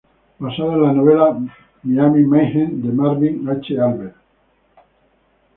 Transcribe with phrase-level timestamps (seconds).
[0.43, 1.37] Basada en la novela
[1.83, 3.79] "Miami Mayhem" de Marvin H.
[3.79, 4.15] Albert.